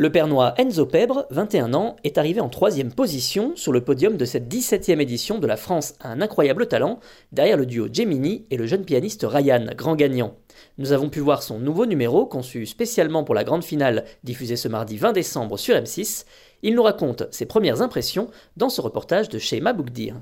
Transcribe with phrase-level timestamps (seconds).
[0.00, 4.24] Le Pernois Enzo Pebre, 21 ans, est arrivé en troisième position sur le podium de
[4.24, 7.00] cette 17e édition de la France a un incroyable talent,
[7.32, 10.36] derrière le duo Gemini et le jeune pianiste Ryan, grand gagnant.
[10.76, 14.68] Nous avons pu voir son nouveau numéro, conçu spécialement pour la grande finale diffusée ce
[14.68, 16.26] mardi 20 décembre sur M6.
[16.62, 20.14] Il nous raconte ses premières impressions dans ce reportage de Shema Boukdir.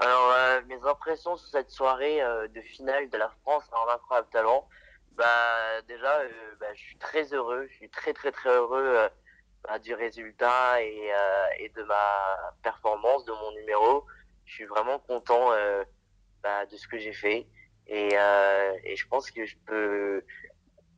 [0.00, 3.94] Alors, euh, mes impressions sur cette soirée euh, de finale de la France a un
[3.94, 4.66] incroyable talent.
[5.16, 9.08] Bah déjà, euh, bah, je suis très heureux, je suis très très très heureux euh,
[9.64, 14.06] bah, du résultat et, euh, et de ma performance, de mon numéro.
[14.46, 15.50] Je suis vraiment content
[16.42, 17.46] bah, de ce que j'ai fait
[17.86, 18.14] et,
[18.84, 20.24] et je pense que je peux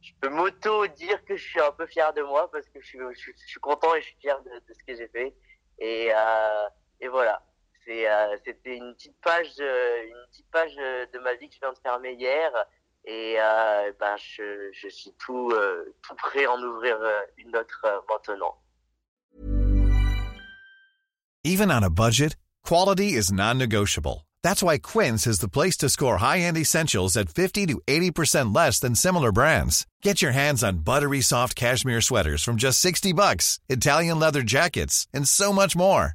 [0.01, 2.87] je peux m'auto dire que je suis un peu fier de moi parce que je
[2.87, 5.35] suis, je, suis content et je suis fier de, ce que j'ai fait
[5.79, 6.11] et,
[7.01, 7.43] et voilà.
[7.85, 12.13] C'était une petite page, une petite page de ma vie que je viens de fermer
[12.15, 12.51] hier
[13.07, 17.55] et euh, ben je, je suis tout, euh, tout prêt à en ouvrir euh, une
[17.57, 18.55] autre euh, maintenant.
[21.45, 24.27] Even on a budget, quality is non-negotiable.
[24.43, 28.79] That's why Quince is the place to score high-end essentials at 50 to 80% less
[28.79, 29.87] than similar brands.
[30.03, 35.07] Get your hands on buttery soft cashmere sweaters from just 60 bucks, Italian leather jackets,
[35.13, 36.15] and so much more.